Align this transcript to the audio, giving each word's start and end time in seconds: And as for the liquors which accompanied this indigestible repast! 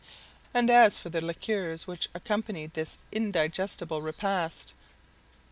And 0.51 0.71
as 0.71 0.97
for 0.97 1.09
the 1.09 1.21
liquors 1.21 1.85
which 1.85 2.09
accompanied 2.15 2.73
this 2.73 2.97
indigestible 3.11 4.01
repast! 4.01 4.73